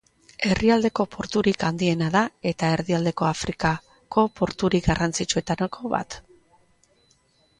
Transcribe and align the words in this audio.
Herrialdeko 0.47 1.03
porturik 1.15 1.65
handiena 1.67 2.07
da, 2.15 2.23
eta 2.53 2.69
Erdialdeko 2.77 3.27
Afrikako 3.31 4.23
porturik 4.39 4.89
garrantzitsuenetako 4.91 5.93
bat. 5.95 6.17